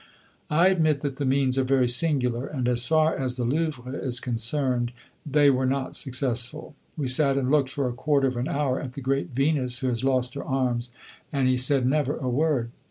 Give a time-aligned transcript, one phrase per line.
[0.49, 4.19] I admit that the means are very singular, and, as far as the Louvre is
[4.19, 4.93] concerned,
[5.27, 6.73] they were not successful.
[6.97, 9.89] We sat and looked for a quarter of an hour at the great Venus who
[9.89, 10.89] has lost her arms,
[11.31, 12.71] and he said never a word.